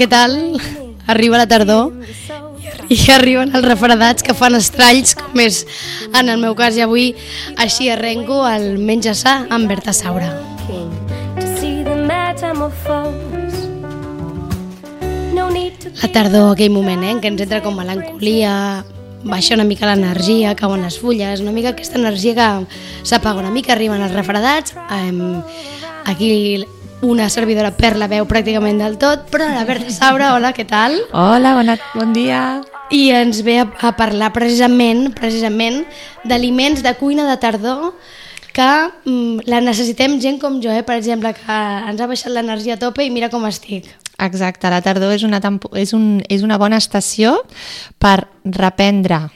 [0.00, 0.32] Què tal?
[1.12, 1.90] Arriba la tardor
[2.88, 5.58] i arriben els refredats que fan estralls, com és
[6.16, 7.10] en el meu cas i avui
[7.60, 10.30] així arrenco el Menja Sa amb Berta Saura.
[16.00, 18.56] La tardor, aquell moment eh, en què ens entra com melancolia,
[19.20, 22.50] baixa una mica l'energia, cauen les fulles, una mica aquesta energia que
[23.04, 25.12] s'apaga una mica, arriben els refredats, eh,
[26.08, 26.30] aquí
[27.02, 30.98] una servidora per la veu pràcticament del tot, però la Berta Saura, hola, què tal?
[31.16, 32.60] Hola, bona, bon dia.
[32.92, 35.84] I ens ve a, a parlar precisament precisament
[36.28, 37.92] d'aliments de cuina de tardor
[38.52, 38.68] que
[39.06, 40.82] mm, la necessitem gent com jo, eh?
[40.84, 41.58] per exemple, que
[41.90, 43.88] ens ha baixat l'energia a tope i mira com estic.
[44.20, 47.38] Exacte, la tardor és una, tempo, és, un, és una bona estació
[48.02, 49.28] per reprendre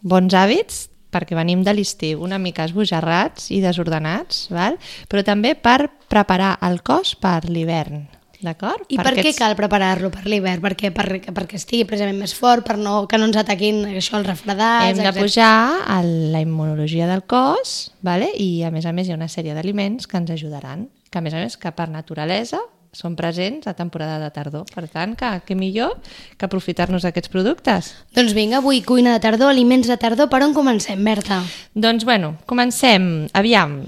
[0.00, 4.78] bons hàbits perquè venim de l'estiu una mica esbojarrats i desordenats, val?
[5.10, 8.06] però també per preparar el cos per l'hivern.
[8.40, 8.86] D'acord?
[8.88, 10.62] I per, per què cal preparar-lo per l'hivern?
[10.64, 14.30] Perquè, per, perquè estigui precisament més fort, per no, que no ens ataquin això, els
[14.30, 14.88] refredats...
[14.88, 18.30] Hem de pujar a la immunologia del cos, vale?
[18.40, 21.24] i a més a més hi ha una sèrie d'aliments que ens ajudaran, que a
[21.26, 24.66] més a més que per naturalesa són presents a temporada de tardor.
[24.74, 25.96] Per tant, que, que millor
[26.36, 27.94] que aprofitar-nos d'aquests productes.
[28.16, 31.42] Doncs vinga, avui cuina de tardor, aliments de tardor, per on comencem, Berta?
[31.74, 33.28] Doncs bueno, comencem.
[33.36, 33.80] Aviam,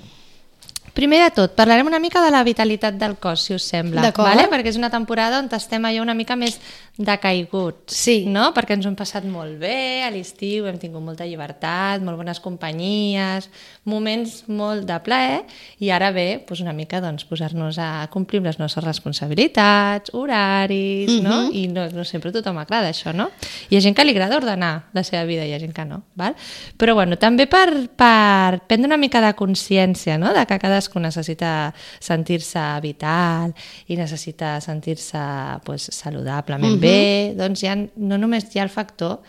[0.92, 4.10] Primer de tot, parlarem una mica de la vitalitat del cos, si us sembla.
[4.12, 4.44] Vale?
[4.52, 6.58] Perquè és una temporada on estem allò una mica més
[7.00, 7.96] decaiguts.
[7.96, 8.16] Sí.
[8.28, 8.50] No?
[8.52, 12.42] Perquè ens ho hem passat molt bé, a l'estiu hem tingut molta llibertat, molt bones
[12.44, 13.48] companyies,
[13.88, 15.40] moments molt de plaer,
[15.80, 21.18] i ara ve pues, una mica doncs, posar-nos a complir les nostres responsabilitats, horaris, mm
[21.18, 21.22] -hmm.
[21.22, 21.50] no?
[21.52, 23.30] I no, no sempre a tothom agrada això, no?
[23.70, 26.02] Hi ha gent que li agrada ordenar la seva vida, hi ha gent que no.
[26.14, 26.36] Val?
[26.76, 30.34] Però bueno, també per, per prendre una mica de consciència no?
[30.34, 33.52] de que cada cadascú necessita sentir-se vital
[33.88, 35.18] i necessita sentir-se
[35.64, 36.80] pues, saludablement uh -huh.
[36.80, 39.20] bé, doncs ja, no només hi ha el factor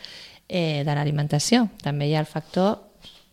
[0.48, 2.80] eh, de l'alimentació, també hi ha el factor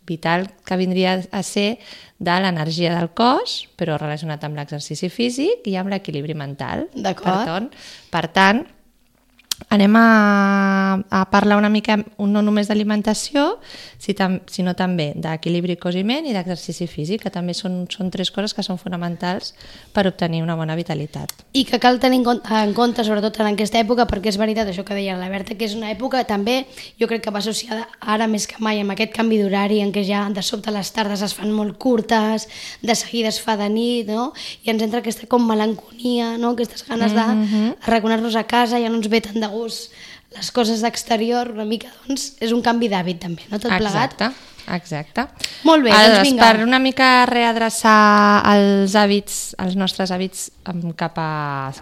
[0.06, 1.78] vital que vindria a ser
[2.18, 6.88] de l'energia del cos, però relacionat amb l'exercici físic i amb l'equilibri mental.
[6.94, 7.70] D'acord.
[7.70, 8.66] Per, per tant,
[9.68, 13.58] anem a, a parlar una mica no només d'alimentació,
[14.00, 14.14] si
[14.48, 18.78] sinó també d'equilibri cos i d'exercici físic, que també són, són tres coses que són
[18.78, 19.54] fonamentals
[19.92, 21.30] per obtenir una bona vitalitat.
[21.52, 24.68] I que cal tenir en compte, en compte sobretot en aquesta època, perquè és veritat
[24.68, 26.64] això que deia la Berta, que és una època també,
[26.98, 30.04] jo crec que va associada ara més que mai amb aquest canvi d'horari en què
[30.06, 32.48] ja de sobte les tardes es fan molt curtes,
[32.82, 34.32] de seguida es fa de nit, no?
[34.64, 36.54] i ens entra aquesta com melanconia, no?
[36.56, 37.76] aquestes ganes de mm -hmm.
[37.86, 39.92] arraconar-nos a casa, ja no ens ve tant de gust
[40.36, 43.58] les coses d'exterior, una mica, doncs, és un canvi d'hàbit també, no?
[43.58, 44.14] Tot plegat.
[44.14, 44.48] Exacte.
[44.70, 45.24] Exacte.
[45.66, 46.46] Molt bé, Aleshores, doncs vinga.
[46.46, 50.44] Per una mica readreçar els hàbits, els nostres hàbits
[51.00, 51.30] cap a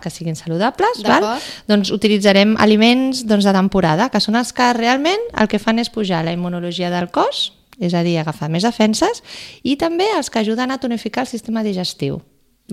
[0.01, 1.27] que siguin saludables, val?
[1.69, 5.93] doncs utilitzarem aliments doncs, de temporada, que són els que realment el que fan és
[5.93, 9.21] pujar la immunologia del cos, és a dir, agafar més defenses,
[9.63, 12.23] i també els que ajuden a tonificar el sistema digestiu.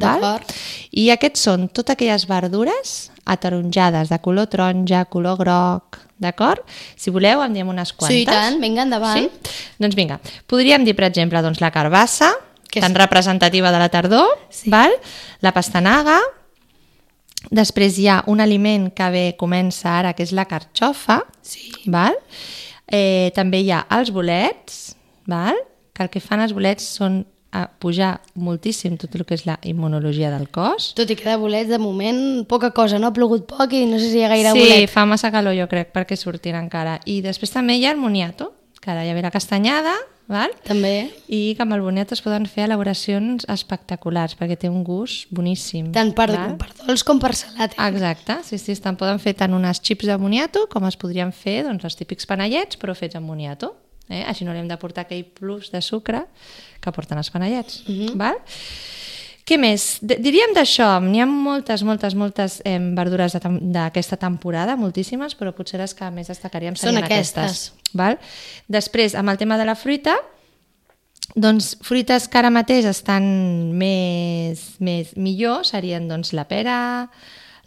[0.02, 0.44] Val?
[0.92, 2.96] I aquests són totes aquelles verdures
[3.26, 6.62] ataronjades, de color taronja, color groc, d'acord?
[7.00, 8.14] Si voleu, en diem unes quantes.
[8.14, 9.18] Sí, tant, vinga, endavant.
[9.18, 9.66] Sí?
[9.82, 10.20] Doncs vinga,
[10.52, 12.34] podríem dir, per exemple, doncs, la carbassa,
[12.70, 13.00] que tan és...
[13.02, 14.70] representativa de la tardor, sí.
[14.74, 14.94] val?
[15.42, 16.20] la pastanaga,
[17.54, 21.72] després hi ha un aliment que bé comença ara, que és la carxofa, sí.
[21.92, 22.18] val?
[22.86, 24.94] Eh, també hi ha els bolets,
[25.26, 25.58] val?
[25.96, 27.22] que el que fan els bolets són
[27.56, 30.92] a pujar moltíssim tot el que és la immunologia del cos.
[30.98, 32.20] Tot i que de bolets, de moment,
[32.52, 33.12] poca cosa, no?
[33.12, 34.84] Ha plogut poc i no sé si hi ha gaire sí, bolet.
[34.84, 37.00] Sí, fa massa calor, jo crec, perquè surtin encara.
[37.08, 38.52] I després també hi ha el moniato,
[38.82, 39.96] que ara ja ve la castanyada,
[40.28, 40.52] val?
[40.68, 41.14] També.
[41.32, 45.94] I que amb el boniato es poden fer elaboracions espectaculars, perquè té un gust boníssim.
[45.96, 46.28] Tant per,
[46.60, 47.78] per dolç com per salat.
[47.78, 47.88] Eh?
[47.88, 51.62] Exacte, sí, sí, estan, poden fer tant unes xips de moniato com es podrien fer
[51.70, 53.78] doncs, els típics panellets, però fets amb moniato.
[54.10, 54.22] Eh?
[54.28, 56.26] Així no li hem de portar aquell plus de sucre
[56.86, 57.82] que porten els panellets.
[57.88, 58.14] Uh -huh.
[58.22, 58.38] val?
[59.46, 60.00] Què més?
[60.02, 65.78] D diríem d'això, n'hi ha moltes, moltes, moltes eh, verdures d'aquesta temporada, moltíssimes, però potser
[65.78, 67.38] les que més destacaríem serien Són aquestes.
[67.38, 67.94] aquestes.
[67.94, 68.18] Val?
[68.68, 70.16] Després, amb el tema de la fruita,
[71.36, 73.24] doncs fruites que ara mateix estan
[73.78, 76.78] més, més millor serien doncs, la pera,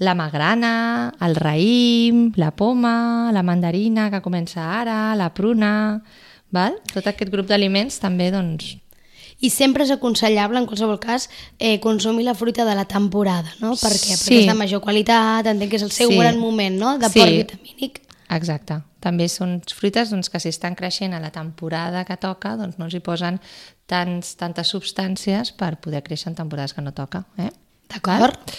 [0.03, 6.03] la magrana, el raïm, la poma, la mandarina que comença ara, la pruna...
[6.49, 6.79] Val?
[6.95, 8.79] Tot aquest grup d'aliments també doncs,
[9.41, 13.77] i sempre és aconsellable, en qualsevol cas, eh, consumir la fruita de la temporada, no?
[13.79, 14.17] Per què?
[14.17, 14.25] Sí.
[14.25, 16.19] Perquè és de major qualitat, entenc que és el seu sí.
[16.19, 17.21] gran moment, no?, de sí.
[17.21, 18.03] port vitamínic.
[18.35, 18.83] Exacte.
[19.01, 22.89] També són fruites doncs, que si estan creixent a la temporada que toca, doncs no
[22.89, 23.39] els hi posen
[23.89, 27.25] tants, tantes substàncies per poder créixer en temporades que no toca.
[27.39, 27.53] Eh?
[27.89, 28.59] D'acord.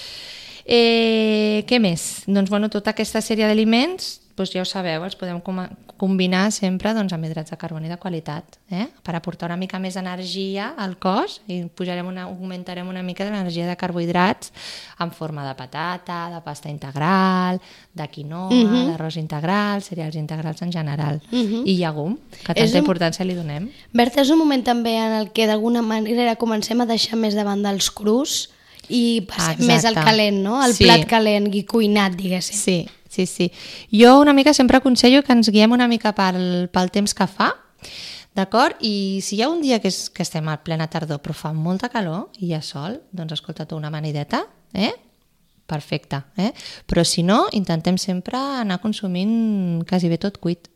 [0.65, 2.23] Eh, què més?
[2.29, 5.59] Doncs, bueno, tota aquesta sèrie d'aliments, doncs ja ho sabeu, els podem com
[5.99, 8.85] combinar sempre doncs, amb hidrats de carboni de qualitat, eh?
[9.03, 13.67] per aportar una mica més energia al cos i pujarem una, augmentarem una mica l'energia
[13.67, 14.53] de carbohidrats
[15.03, 17.59] en forma de patata, de pasta integral,
[17.93, 18.73] de quinoa, uh Mhm.
[18.73, 18.85] -huh.
[18.97, 21.53] d'arròs integral, cereals integrals en general, uh Mhm.
[21.53, 21.63] -huh.
[21.65, 23.69] i llegum, que tanta un- importància li donem.
[23.91, 27.43] Berta, és un moment també en el que d'alguna manera comencem a deixar més de
[27.43, 28.49] banda els crus
[28.87, 29.65] i passem Exacte.
[29.67, 30.63] més al calent, no?
[30.65, 30.85] El Sí.
[30.85, 32.55] plat calent i cuinat, diguéssim.
[32.57, 32.87] Sí,
[33.25, 33.51] sí, sí.
[33.91, 37.51] Jo una mica sempre aconsello que ens guiem una mica pel, pel temps que fa,
[38.37, 38.79] d'acord?
[38.79, 41.53] I si hi ha un dia que, és, que estem a plena tardor però fa
[41.53, 44.93] molta calor i hi ha sol, doncs escolta tu una amanideta, eh?
[45.69, 46.51] Perfecte, eh?
[46.89, 50.69] Però si no, intentem sempre anar consumint quasi bé tot cuit.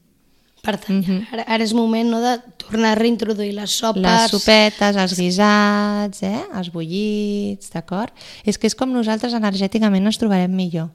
[0.63, 1.01] Per tant,
[1.33, 3.99] ara, ara és moment no, de tornar a reintroduir les sopes.
[4.05, 6.39] Les sopetes, els guisats, eh?
[6.55, 8.13] els bullits, d'acord?
[8.47, 10.87] És que és com nosaltres energèticament ens trobarem millor.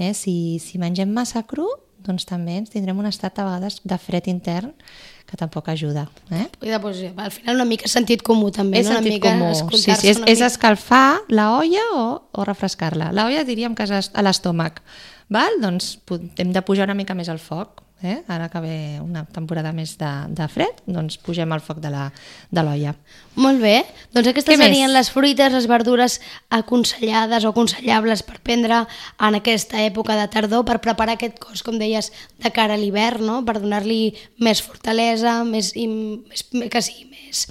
[0.00, 0.14] Eh?
[0.16, 1.68] Si, si mengem massa cru,
[2.00, 4.72] doncs també ens tindrem un estat a vegades de fred intern
[5.28, 6.06] que tampoc ajuda.
[6.32, 6.46] Eh?
[6.64, 8.96] I doncs, al final una mica sentit comú també, és no?
[8.96, 9.52] una mica comú.
[9.76, 10.48] Sí, sí, és, una és mica.
[10.48, 13.12] escalfar la olla o, o refrescar-la.
[13.14, 14.80] La olla diríem que és a l'estómac.
[15.30, 15.60] Val?
[15.62, 15.98] Doncs
[16.40, 17.84] hem de pujar una mica més el foc.
[18.02, 18.22] Eh?
[18.32, 22.06] Ara que ve una temporada més de, de fred, doncs pugem el foc de la-
[22.50, 22.94] de l'olla.
[23.36, 24.66] Molt bé, doncs aquestes Què més?
[24.70, 26.18] serien les fruites, les verdures
[26.50, 28.82] aconsellades o aconsellables per prendre
[29.20, 32.10] en aquesta època de tardor per preparar aquest cos, com deies,
[32.40, 33.42] de cara a l'hivern, no?
[33.44, 37.46] per donar-li més fortalesa, més, i, més, que sigui més,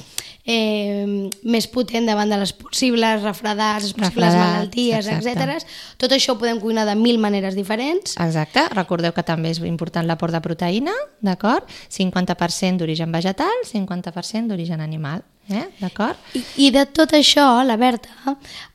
[0.49, 5.65] eh, més potent davant de les possibles refredats, les possibles Refredats, malalties, etc.
[6.01, 8.15] Tot això ho podem cuinar de mil maneres diferents.
[8.19, 10.93] Exacte, recordeu que també és important l'aport de proteïna,
[11.25, 11.67] d'acord?
[11.89, 15.65] 50% d'origen vegetal, 50% d'origen animal, eh?
[15.79, 16.17] d'acord?
[16.37, 18.09] I, I de tot això, la Berta,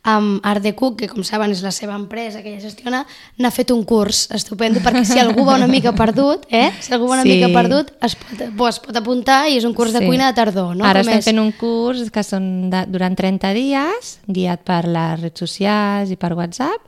[0.04, 3.04] amb Art de Cook, que com saben és la seva empresa que ella gestiona,
[3.40, 6.70] n'ha fet un curs estupendo, perquè si algú va una mica perdut, eh?
[6.80, 7.32] si algú va una Sí.
[7.38, 10.06] mica perdut, es pot, es pot apuntar i és un curs de Sí.
[10.06, 10.84] cuina de tardor, no?
[10.84, 11.24] Ara Com estem és?
[11.24, 16.16] fent un curs que són de, durant 30 dies, guiat per les redes socials i
[16.16, 16.82] per WhatsApp,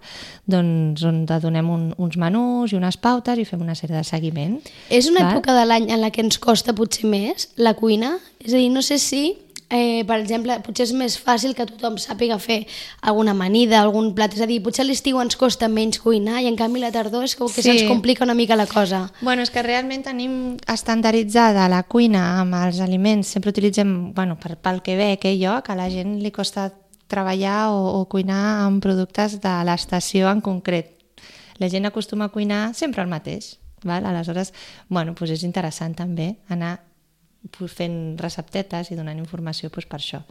[0.46, 4.04] doncs on te donem un, uns menús i unes pautes i fem una sèrie de
[4.04, 4.60] seguiment.
[4.90, 5.32] És una val?
[5.36, 8.18] època de l'any en la que ens costa potser més la cuina?
[8.44, 9.36] És a dir, no sé si,
[9.70, 12.66] eh, per exemple, potser és més fàcil que tothom sàpiga fer
[13.02, 14.34] alguna amanida, algun plat.
[14.34, 17.24] És a dir, potser a l'estiu ens costa menys cuinar i en canvi la tardor
[17.24, 17.70] és com que Sí.
[17.70, 19.12] se'ns complica una mica la cosa.
[19.20, 24.56] Bueno, és que realment tenim estandarditzada la cuina amb els aliments, sempre utilitzem, bueno, per,
[24.56, 26.72] pel que ve que jo, que a la gent li costa
[27.08, 30.92] treballar o, o cuinar amb productes de l'estació en concret.
[31.58, 34.04] La gent acostuma a cuinar sempre el mateix, val?
[34.04, 34.52] aleshores,
[34.88, 36.80] bueno, doncs és interessant també anar
[37.72, 40.22] fent receptetes i donant informació pues, per això.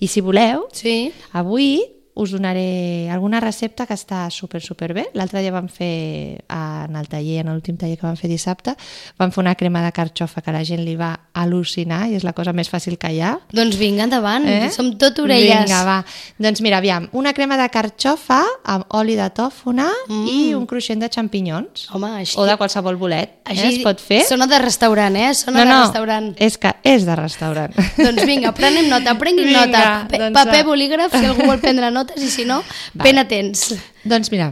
[0.00, 1.10] I si voleu, Sí.
[1.32, 5.06] Avui us donaré alguna recepta que està super, super bé.
[5.14, 8.74] L'altre dia vam fer, en el taller, en l'últim taller que vam fer dissabte,
[9.20, 12.34] vam fer una crema de carxofa que la gent li va al·lucinar i és la
[12.34, 13.36] cosa més fàcil que hi ha.
[13.54, 14.66] Doncs vinga, endavant, eh?
[14.74, 15.68] som tot orelles.
[15.68, 15.98] Vinga, va.
[16.42, 20.26] Doncs mira, aviam, una crema de carxofa amb oli de tòfona mm.
[20.26, 21.86] i un cruixent de xampinyons.
[21.94, 22.34] Home, així...
[22.38, 23.38] O de qualsevol bolet.
[23.46, 23.72] Així eh?
[23.76, 24.24] Es pot fer.
[24.26, 25.30] Sona de restaurant, eh?
[25.38, 26.28] Sona no, de no, restaurant.
[26.42, 27.78] és que és de restaurant.
[27.98, 29.84] Doncs vinga, prenem nota, prenguin Vinga, nota.
[30.10, 32.62] Paper, doncs paper, bolígraf, si algú vol prendre notes, i si no,
[32.94, 33.74] ben atents.
[34.08, 34.50] Doncs mira,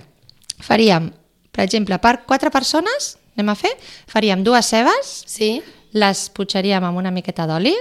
[0.63, 1.11] faríem,
[1.53, 3.73] per exemple, per quatre persones, anem a fer,
[4.09, 5.63] faríem dues cebes, Sí?
[5.97, 7.75] les putxaríem amb una miqueta d'oli,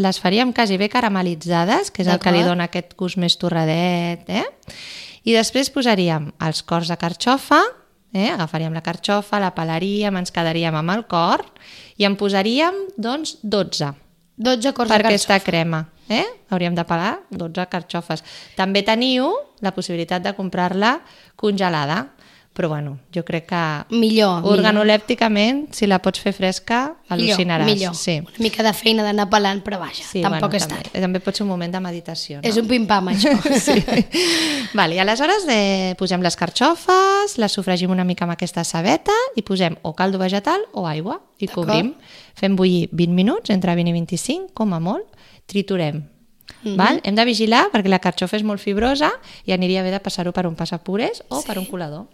[0.00, 4.24] les faríem quasi bé caramelitzades, que és el que li dona aquest gust més torradet,
[4.28, 4.44] eh?
[5.24, 7.60] I després posaríem els cors de carxofa,
[8.14, 8.30] eh?
[8.32, 11.44] agafaríem la carxofa, la pelaríem, ens quedaríem amb el cor
[11.98, 13.92] i en posaríem, doncs, 12
[14.40, 15.34] 12 cors per de carxofa.
[15.34, 15.82] aquesta crema.
[16.10, 16.26] Eh?
[16.50, 18.24] Hauríem de pelar 12 carxofes.
[18.58, 19.30] També teniu
[19.62, 20.96] la possibilitat de comprar-la
[21.38, 22.08] congelada,
[22.52, 23.60] però bueno, jo crec que
[23.94, 24.58] Millor, millor.
[24.58, 27.64] organolèpticament, si la pots fer fresca, al·lucinaràs.
[27.64, 27.94] Millor, millor.
[27.94, 28.18] Sí.
[28.20, 31.02] Una mica de feina d'anar pelant, però vaja, Sí, tampoc bueno, és també, tant.
[31.06, 32.40] també pot ser un moment de meditació.
[32.42, 32.48] No?
[32.48, 33.32] És un pim-pam, això.
[33.60, 33.78] Sí.
[34.74, 39.42] vale, i aleshores eh, posem les carxofes, les sofregim una mica amb aquesta cebeta i
[39.42, 41.94] posem o caldo vegetal o aigua i cobrim.
[42.34, 45.06] Fem bullir 20 minuts, entre 20 i 25, com a molt,
[45.46, 46.02] triturem.
[46.64, 46.76] Mhm.
[46.76, 47.00] Val?
[47.04, 49.12] Hem de vigilar perquè la carxofa és molt fibrosa
[49.46, 51.46] i aniria bé de passar-ho per un passapures o Sí.
[51.46, 52.06] per un colador.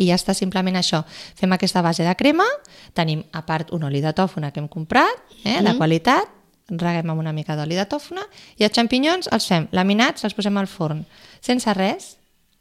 [0.00, 1.02] I ja està simplement això.
[1.36, 2.46] Fem aquesta base de crema,
[2.96, 5.64] tenim a part un oli de tòfona que hem comprat, eh, Mhm.
[5.66, 6.28] de qualitat,
[6.70, 8.22] reguem amb una mica d'oli de tòfona
[8.56, 11.04] i els xampinyons els fem laminats, els posem al forn,
[11.40, 12.16] sense res,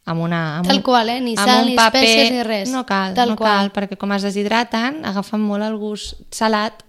[0.06, 0.58] amb una...
[0.58, 1.20] Amb Tal un, qual, eh?
[1.22, 2.70] Ni sal, ni paper- espècies, ni res.
[2.74, 3.70] No cal, Tal no qual.
[3.70, 6.84] cal, perquè com es deshidraten, agafen molt el gust salat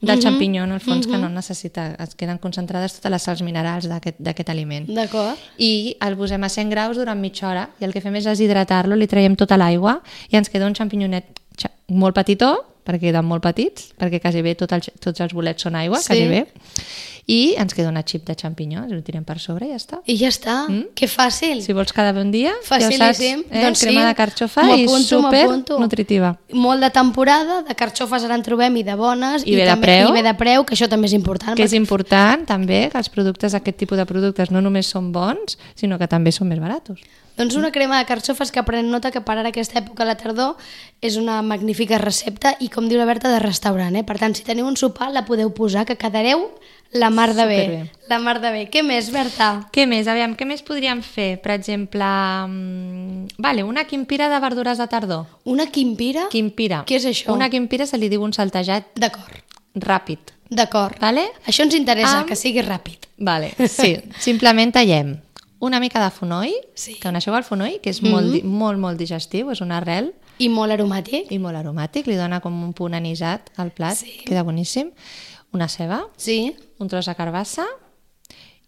[0.00, 3.86] del xampinyó, en el fons, que no necessita, es queden concentrades totes les sals minerals
[3.88, 4.86] d'aquest d'aquest aliment.
[4.88, 5.38] D'acord.
[5.58, 8.96] I el posem a 100 graus durant mitja hora i el que fem és deshidratar-lo,
[8.96, 13.42] li traiem tota l'aigua i ens queda un xampinyonet xa- molt petitó, perquè queden molt
[13.42, 16.06] petits, perquè quasi bé tot el, tots els bolets són aigua, Sí.
[16.08, 16.46] quasi bé,
[17.26, 20.00] i ens queda una xip de xampinyó, ens ho tirem per sobre i ja està.
[20.04, 20.56] I ja està.
[20.96, 21.62] Que fàcil.
[21.64, 23.00] Si vols cada bon dia, Facilíssim.
[23.00, 23.64] ja ho saps, eh?
[23.64, 23.88] Doncs sí.
[23.88, 25.44] crema de carxofa i super
[25.80, 26.34] nutritiva.
[26.52, 29.46] Molt de temporada, de carxofes ara en trobem i de bones.
[29.46, 30.12] I bé de també, preu.
[30.12, 31.56] I bé de preu, que això també és important.
[31.56, 35.58] Que és important també que els productes, aquest tipus de productes, no només són bons,
[35.74, 37.00] sinó que també són més baratos.
[37.34, 40.14] Doncs una crema de carxofes que pren nota que per ara aquesta època a la
[40.14, 40.54] tardor
[41.02, 44.04] és una magnífica recepta i com diu la Berta de restaurant, eh?
[44.06, 46.46] Per tant, si teniu un sopar la podeu posar que quedareu
[46.94, 47.58] la mar de bé.
[47.64, 47.90] Superbé.
[48.08, 48.62] La mar de bé.
[48.70, 49.68] Què més, Berta?
[49.74, 50.06] Què més?
[50.08, 51.40] Aviam, què més podríem fer?
[51.42, 52.04] Per exemple,
[52.48, 55.26] mm, vale, una quimpira de verdures de tardor.
[55.44, 56.28] Una quimpira?
[56.30, 56.84] Quimpira.
[56.86, 57.32] Què és això?
[57.34, 59.34] Una quimpira se li diu un saltejat D'acord,
[59.74, 60.32] ràpid.
[60.50, 60.98] d'acord.
[61.00, 61.26] Vale?
[61.46, 63.08] Això ens interessa, Amb- que sigui ràpid.
[63.18, 63.96] Vale, sí.
[64.18, 65.16] Simplement tallem
[65.60, 66.94] una mica de fonoll, Sí.
[66.94, 70.48] que coneixeu el fonoll, que és molt, di- molt, molt digestiu, és una arrel I
[70.48, 71.30] molt aromàtic.
[71.32, 74.18] i molt aromàtic, li dona com un punt anisat al plat, Sí.
[74.26, 74.90] queda boníssim.
[75.54, 77.66] Una ceba, Sí, un tros de carbassa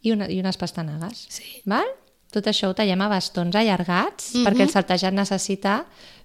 [0.03, 1.27] i, una, i unes pastanagues.
[1.35, 1.63] Sí.
[1.67, 1.89] Val?
[2.35, 5.81] Tot això ho tallem a bastons allargats perquè el saltejat necessita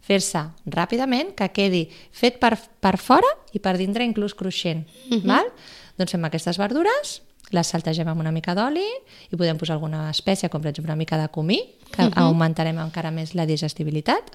[0.05, 4.85] fer-se ràpidament, que quedi fet per, per fora i per dintre inclús cruixent.
[5.29, 5.51] val?
[5.97, 8.85] Doncs fem aquestes verdures, les saltegem amb una mica d'oli
[9.29, 11.59] i podem posar alguna espècie, com per exemple una mica de comí,
[11.91, 14.31] que augmentarem encara més la digestibilitat,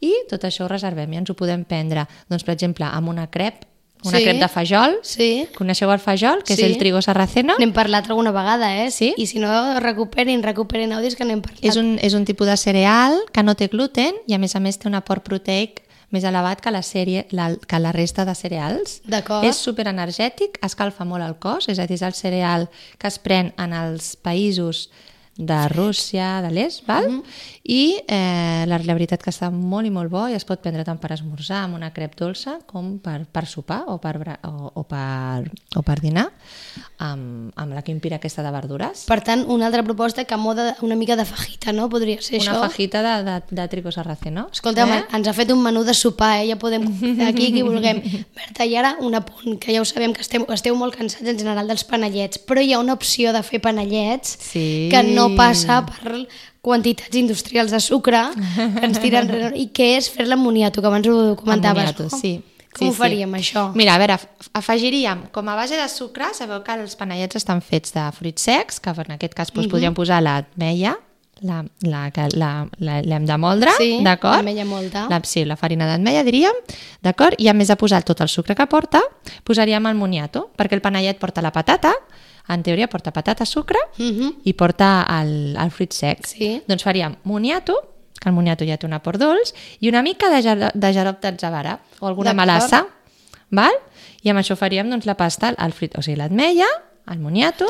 [0.00, 3.28] i tot això ho reservem i ens ho podem prendre, doncs, per exemple, amb una
[3.30, 3.64] crep,
[4.04, 4.24] una Sí.
[4.24, 5.48] crep de fajol, sí.
[5.56, 6.62] Coneixeu el fajol, que Sí.
[6.62, 7.54] és el trigo sarraceno?
[7.58, 8.90] N'hem parlat alguna vegada, eh?
[8.90, 9.14] Sí.
[9.16, 11.64] I si no, recuperin, recuperin àudios que n'hem parlat.
[11.64, 14.60] És un, és un tipus de cereal que no té gluten i a més a
[14.60, 18.34] més té un aport proteic més elevat que la, sèrie, la, que la resta de
[18.36, 19.00] cereals.
[19.04, 19.42] D'acord.
[19.44, 22.68] És superenergètic, escalfa molt el cos, és a dir, és el cereal
[22.98, 24.90] que es pren en els països
[25.36, 27.08] de Rússia, de l'est, val?
[27.10, 27.22] Mhm.
[27.64, 30.84] I eh, la, la veritat que està molt i molt bo i es pot prendre
[30.84, 34.82] tant per esmorzar amb una crep dolça com per, per sopar o per, o, o
[34.84, 36.26] per, o per dinar
[36.98, 39.04] amb, amb la quimpira aquesta de verdures.
[39.08, 41.88] Per tant, una altra proposta que moda una mica de fajita, no?
[41.88, 42.60] Podria ser Una això.
[42.68, 44.48] fajita de, de, de trigo sarraceno.
[44.52, 45.02] Escolta'm, Eh?
[45.16, 46.48] ens ha fet un menú de sopar, eh?
[46.52, 46.84] ja podem
[47.28, 48.02] aquí qui vulguem.
[48.36, 51.38] Berta, i ara un apunt, que ja ho sabem que esteu, esteu molt cansats en
[51.40, 54.88] general dels panellets, però hi ha una opció de fer panellets Sí.
[54.92, 56.26] que no passa per
[56.64, 61.36] quantitats industrials de sucre que ens tiren i que és fer l'amoniato, que abans ho
[61.36, 61.82] comentaves.
[61.90, 62.18] Ammoniato, no?
[62.18, 62.42] sí.
[62.74, 62.98] Com Sí, ho sí.
[62.98, 63.68] faríem, això?
[63.78, 67.60] Mira, a veure, af- afegiríem, com a base de sucre, sabeu que els panellets estan
[67.62, 70.96] fets de fruits secs, que en aquest cas doncs, podríem posar l'ametlla,
[71.46, 72.00] la, la,
[72.34, 72.50] la,
[72.82, 74.40] la, l'hem de moldre, Sí, d'acord?
[74.40, 75.04] l'ametlla molta.
[75.08, 76.58] La, sí, la farina d'ametlla, diríem,
[77.06, 77.38] d'acord?
[77.38, 79.00] I a més de posar tot el sucre que porta,
[79.46, 81.94] posaríem el moniato, perquè el panellet porta la patata,
[82.48, 84.40] en teoria porta patata, sucre, Mhm.
[84.44, 86.26] i porta el, el fruit sec.
[86.26, 86.62] Sí.
[86.68, 87.74] Doncs faríem moniato,
[88.20, 91.20] que el moniato ja té un aport dolç, i una mica de, jar de jarop
[91.20, 92.86] d'atzavara, o alguna melassa,
[93.50, 93.72] val?
[94.22, 96.66] i amb això faríem doncs, la pasta, el frit, o sigui, l'ametlla,
[97.12, 97.66] el moniato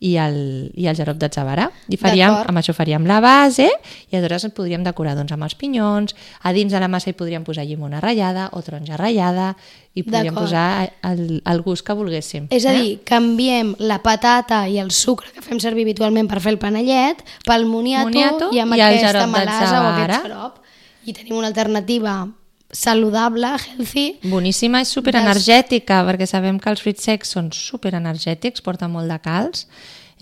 [0.00, 0.36] i el,
[0.80, 1.66] i el jarop d'atzavara.
[1.92, 5.54] I faríem, amb això faríem la base i aleshores el podríem decorar doncs, amb els
[5.60, 9.52] pinyons, a dins de la massa hi podríem posar llimona ratllada o taronja ratllada
[9.92, 12.48] i podríem posar el, el gust que volguéssim.
[12.54, 16.54] És a dir, canviem la patata i el sucre que fem servir habitualment per fer
[16.56, 20.60] el panellet pel moniato, Moniato i amb i aquesta xarop melassa o aquest xarop.
[21.04, 22.22] I tenim una alternativa
[22.72, 23.46] saludable,
[23.76, 29.18] healthy, Boníssima, és superenergètica, perquè sabem que els fruits secs són superenergètics, porten molt de
[29.22, 29.64] calç,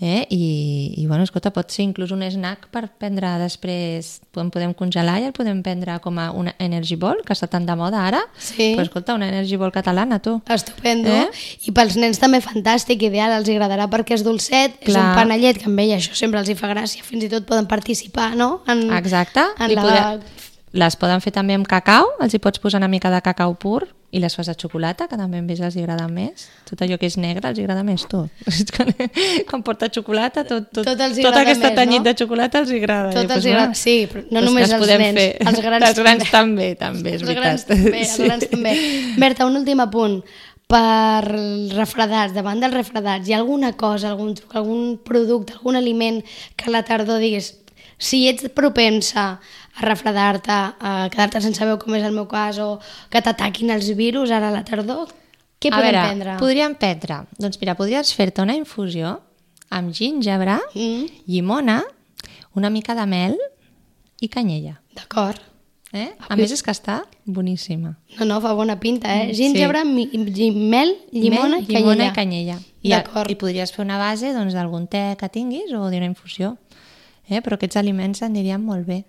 [0.01, 0.21] eh?
[0.31, 5.17] I, i bueno, escolta, pot ser inclús un snack per prendre després, podem, podem congelar
[5.19, 8.21] i el podem prendre com a una energy ball, que està tan de moda ara,
[8.39, 8.71] Sí.
[8.77, 10.37] però escolta, una energy ball catalana, tu.
[10.47, 11.09] estupendo.
[11.11, 11.27] Eh?
[11.67, 15.03] I pels nens també fantàstic, ideal, els agradarà perquè és dolcet, és Clar.
[15.11, 17.67] un panellet que amb ell això sempre els hi fa gràcia, fins i tot poden
[17.67, 18.61] participar, no?
[18.67, 19.43] En, Exacte.
[19.59, 19.83] En I la...
[19.83, 20.37] podem-
[20.73, 23.87] Les poden fer també amb cacau, els hi pots posar una mica de cacau pur
[24.13, 26.47] i les fas de xocolata, que també amb ells els agrada més.
[26.65, 28.23] Tot allò que és negre els agrada més, tu.
[29.49, 32.05] quan, porta xocolata, tot, tot, Tot els agrada aquesta més, tanyit no?
[32.09, 33.11] de xocolata els agrada.
[33.13, 35.27] Tot I, els doncs, agrada- bueno, sí, però no doncs només els nens, fer.
[35.49, 36.69] els grans els grans també.
[36.81, 37.43] també, és els veritat.
[37.43, 38.75] grans també, els grans també.
[39.25, 40.19] Berta, un últim apunt.
[40.69, 41.25] Per
[41.73, 46.21] refredats, davant dels refredats, hi ha alguna cosa, algun truc, algun producte, algun aliment
[46.55, 47.55] que a la tardor diguis
[47.97, 49.39] si ets propensa
[49.75, 53.89] a refredar-te, a quedar-te sense veu, com és el meu cas, o que t'ataquin els
[53.95, 55.07] virus ara a la tardor,
[55.59, 56.37] què a podem veure, prendre?
[56.39, 59.17] podríem prendre, doncs mira, podries fer-te una infusió
[59.69, 61.83] amb gingebre, Mm, llimona,
[62.55, 63.37] una mica de mel
[64.21, 64.81] i canyella.
[64.95, 65.37] D'acord.
[65.91, 66.11] Eh?
[66.29, 67.95] A més és que està boníssima.
[68.19, 69.31] No, no, fa bona pinta, eh?
[69.33, 72.11] Gingebre, mi, mi- mel, llimona, Mel, i llimona canyella.
[72.11, 72.57] i canyella.
[72.83, 73.31] I.
[73.31, 76.57] I podries fer una base doncs, d'algun te que tinguis o d'una infusió.
[77.29, 77.41] Eh?
[77.45, 79.03] Però aquests aliments anirien molt bé.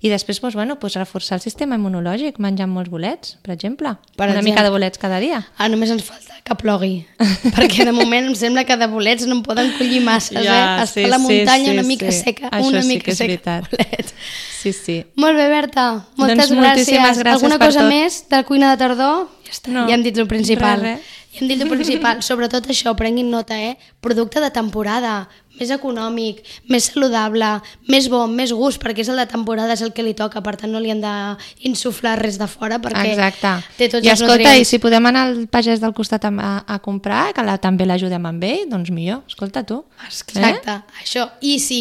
[0.00, 3.96] I després, doncs, bueno, doncs, reforçar el sistema immunològic menjant molts bolets, per exemple.
[4.16, 4.50] Per una exemple.
[4.50, 5.42] mica de bolets cada dia.
[5.58, 7.04] Ah, només ens falta que plogui,
[7.56, 10.84] perquè de moment em sembla que de bolets no en poden collir masses, Ja, eh?
[10.84, 12.22] Està sí, la muntanya sí, una mica sí.
[12.22, 13.28] seca, Això una sí mica que és seca.
[13.28, 13.70] veritat.
[13.72, 14.14] Bolets.
[14.62, 14.96] Sí, sí.
[15.16, 16.96] Molt bé, Berta, moltes Doncs gràcies.
[17.02, 17.88] gràcies Alguna cosa tot.
[17.90, 19.28] més de la cuina de tardor?
[19.46, 20.80] Ja està, No, ja hem dit el principal.
[20.80, 21.12] res, res.
[21.36, 22.22] Hem dit el principal.
[22.24, 23.76] Sobretot això, prenguin nota, eh?
[24.00, 27.48] Producte de temporada, més econòmic, més saludable,
[27.90, 30.56] més bon, més gust, perquè és el de temporada, és el que li toca, per
[30.60, 33.54] tant no li han d'insuflar res de fora, perquè Exacte.
[33.78, 34.74] té tots I els escolta, i nutrients.
[34.74, 38.28] si podem anar al pagès del costat a, a, a comprar, que la, també l'ajudem
[38.28, 39.24] amb ell, doncs millor.
[39.30, 39.82] Escolta tu.
[40.06, 41.00] Exacte, eh?
[41.02, 41.28] això.
[41.40, 41.80] I si,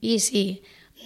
[0.00, 0.44] i si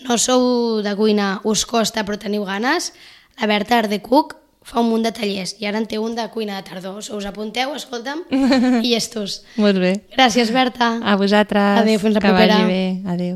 [0.06, 2.92] no sou de cuina, us costa però teniu ganes,
[3.40, 6.56] la Berta Ardecuc fa un munt de tallers i ara en té un de cuina
[6.58, 6.98] de tardor.
[7.06, 8.24] So, us apunteu, escolta'm,
[8.84, 9.40] i llestos.
[9.54, 9.60] Eh?
[9.62, 9.92] Molt bé.
[10.16, 10.96] Gràcies, Berta.
[11.02, 11.82] A vosaltres.
[11.84, 12.58] Adéu, fins la que propera.
[12.62, 13.12] vagi bé.
[13.14, 13.34] Adéu.